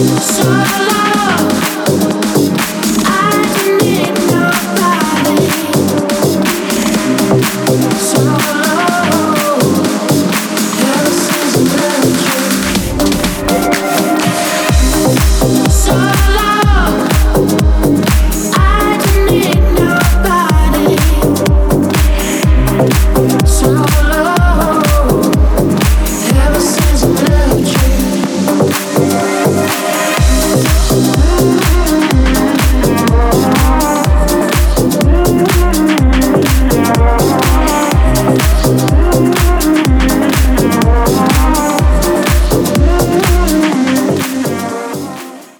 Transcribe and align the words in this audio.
So 0.00 0.79